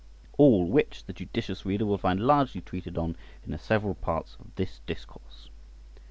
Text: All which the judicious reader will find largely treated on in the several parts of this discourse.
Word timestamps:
All 0.35 0.65
which 0.65 1.03
the 1.05 1.13
judicious 1.13 1.63
reader 1.63 1.85
will 1.85 1.99
find 1.99 2.19
largely 2.21 2.59
treated 2.59 2.97
on 2.97 3.15
in 3.45 3.51
the 3.51 3.59
several 3.59 3.93
parts 3.93 4.35
of 4.39 4.55
this 4.55 4.79
discourse. 4.87 5.49